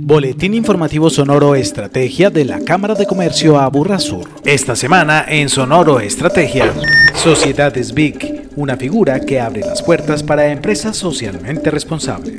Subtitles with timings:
[0.00, 4.28] Boletín informativo Sonoro Estrategia de la Cámara de Comercio Aburrasur.
[4.44, 6.72] Esta semana en Sonoro Estrategia,
[7.14, 12.38] Sociedades Big, una figura que abre las puertas para empresas socialmente responsables.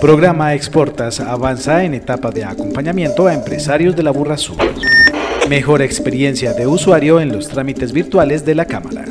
[0.00, 4.56] Programa Exportas avanza en etapa de acompañamiento a empresarios de la Burrasur.
[5.48, 9.04] Mejor experiencia de usuario en los trámites virtuales de la Cámara.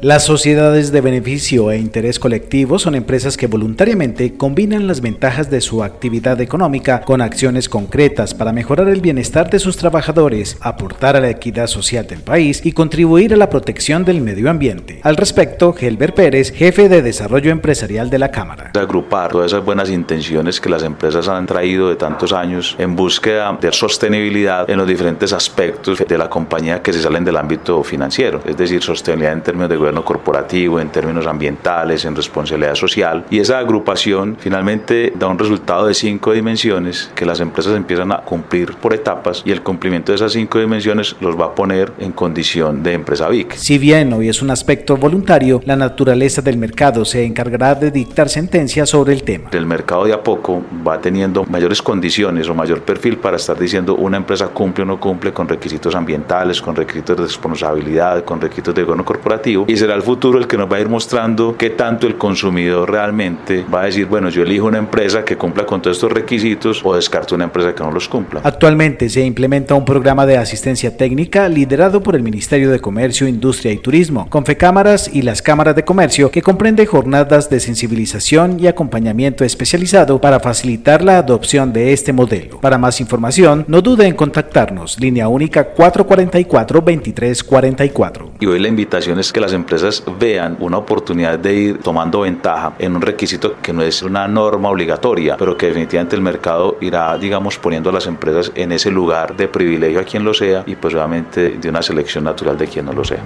[0.00, 5.60] Las sociedades de beneficio e interés colectivo son empresas que voluntariamente combinan las ventajas de
[5.60, 11.20] su actividad económica con acciones concretas para mejorar el bienestar de sus trabajadores, aportar a
[11.20, 15.00] la equidad social del país y contribuir a la protección del medio ambiente.
[15.02, 18.70] Al respecto, Helber Pérez, jefe de desarrollo empresarial de la Cámara.
[18.78, 23.58] Agrupar todas esas buenas intenciones que las empresas han traído de tantos años en búsqueda
[23.60, 28.40] de sostenibilidad en los diferentes aspectos de la compañía que se salen del ámbito financiero,
[28.46, 33.24] es decir, sostenibilidad en términos de gobierno corporativo, en términos ambientales, en responsabilidad social.
[33.30, 38.18] Y esa agrupación finalmente da un resultado de cinco dimensiones que las empresas empiezan a
[38.18, 42.12] cumplir por etapas y el cumplimiento de esas cinco dimensiones los va a poner en
[42.12, 43.54] condición de empresa VIC.
[43.54, 48.28] Si bien hoy es un aspecto voluntario, la naturaleza del mercado se encargará de dictar
[48.28, 49.48] sentencias sobre el tema.
[49.52, 53.94] El mercado de a poco va teniendo mayores condiciones o mayor perfil para estar diciendo
[53.94, 58.74] una empresa cumple o no cumple con requisitos ambientales, con requisitos de responsabilidad, con requisitos
[58.74, 61.70] de gobierno corporativo y será el futuro el que nos va a ir mostrando qué
[61.70, 65.80] tanto el consumidor realmente va a decir, bueno, yo elijo una empresa que cumpla con
[65.80, 68.40] todos estos requisitos o descarto una empresa que no los cumpla.
[68.44, 73.72] Actualmente se implementa un programa de asistencia técnica liderado por el Ministerio de Comercio, Industria
[73.72, 79.44] y Turismo, Confecámaras y las cámaras de comercio que comprende jornadas de sensibilización y acompañamiento
[79.44, 82.60] especializado para facilitar la adopción de este modelo.
[82.60, 88.27] Para más información, no dude en contactarnos, línea única 444 2344.
[88.40, 92.74] Y hoy la invitación es que las empresas vean una oportunidad de ir tomando ventaja
[92.78, 97.18] en un requisito que no es una norma obligatoria, pero que definitivamente el mercado irá,
[97.18, 100.76] digamos, poniendo a las empresas en ese lugar de privilegio a quien lo sea y
[100.76, 103.24] pues obviamente de una selección natural de quien no lo sea.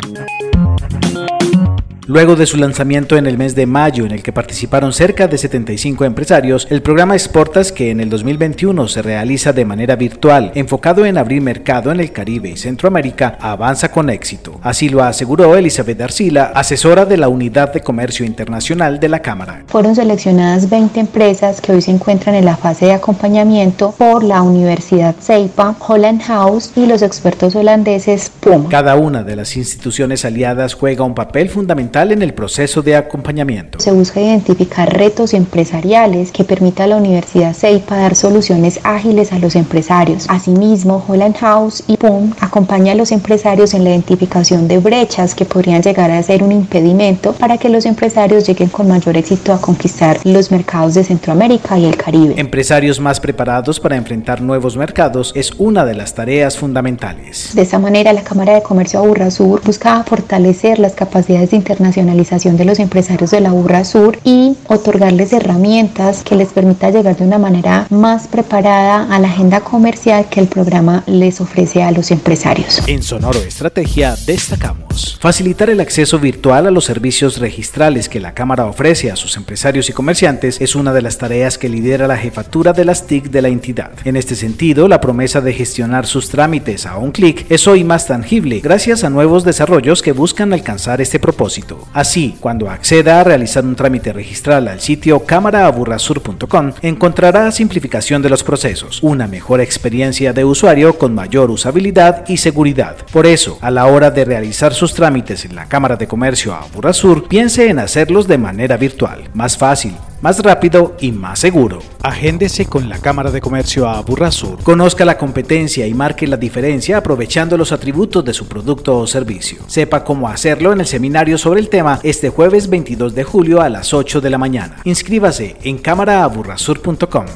[2.08, 5.38] Luego de su lanzamiento en el mes de mayo, en el que participaron cerca de
[5.38, 11.06] 75 empresarios, el programa Exportas, que en el 2021 se realiza de manera virtual, enfocado
[11.06, 14.58] en abrir mercado en el Caribe y Centroamérica, avanza con éxito.
[14.62, 19.62] Así lo aseguró Elizabeth Arcila, asesora de la Unidad de Comercio Internacional de la Cámara.
[19.68, 24.42] Fueron seleccionadas 20 empresas que hoy se encuentran en la fase de acompañamiento por la
[24.42, 28.66] Universidad Ceipa, Holland House y los expertos holandeses PUM.
[28.66, 33.78] Cada una de las instituciones aliadas juega un papel fundamental en el proceso de acompañamiento.
[33.78, 39.38] Se busca identificar retos empresariales que permita a la Universidad CEIPA dar soluciones ágiles a
[39.38, 40.24] los empresarios.
[40.28, 45.44] Asimismo, Holland House y PUM acompaña a los empresarios en la identificación de brechas que
[45.44, 49.60] podrían llegar a ser un impedimento para que los empresarios lleguen con mayor éxito a
[49.60, 52.34] conquistar los mercados de Centroamérica y el Caribe.
[52.38, 57.50] Empresarios más preparados para enfrentar nuevos mercados es una de las tareas fundamentales.
[57.54, 62.56] De esta manera, la Cámara de Comercio Aburra Sur busca fortalecer las capacidades de internacionalización
[62.56, 67.24] de los empresarios de la Burra Sur y otorgarles herramientas que les permita llegar de
[67.24, 72.10] una manera más preparada a la agenda comercial que el programa les ofrece a los
[72.10, 72.80] empresarios.
[72.86, 78.66] En Sonoro Estrategia destacamos facilitar el acceso virtual a los servicios registrales que la Cámara
[78.66, 82.72] ofrece a sus empresarios y comerciantes es una de las tareas que lidera la jefatura
[82.72, 83.90] de las TIC de la entidad.
[84.04, 88.06] En este sentido, la promesa de gestionar sus trámites a un clic es hoy más
[88.06, 91.71] tangible gracias a nuevos desarrollos que buscan alcanzar este propósito.
[91.92, 98.44] Así, cuando acceda a realizar un trámite registral al sitio cámaraaburrasur.com, encontrará simplificación de los
[98.44, 102.96] procesos, una mejor experiencia de usuario con mayor usabilidad y seguridad.
[103.12, 107.28] Por eso, a la hora de realizar sus trámites en la Cámara de Comercio Aburrasur,
[107.28, 111.80] piense en hacerlos de manera virtual, más fácil, más rápido y más seguro.
[112.02, 114.62] Agéndese con la Cámara de Comercio a Burrasur.
[114.62, 119.58] Conozca la competencia y marque la diferencia aprovechando los atributos de su producto o servicio.
[119.66, 123.68] Sepa cómo hacerlo en el seminario sobre el tema este jueves 22 de julio a
[123.68, 124.76] las 8 de la mañana.
[124.84, 127.26] Inscríbase en cámaraaburrasur.com.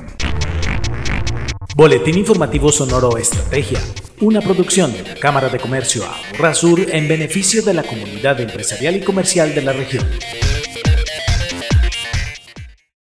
[1.74, 3.80] Boletín informativo Sonoro Estrategia.
[4.20, 8.96] Una producción de la Cámara de Comercio a Burrasur en beneficio de la comunidad empresarial
[8.96, 10.06] y comercial de la región.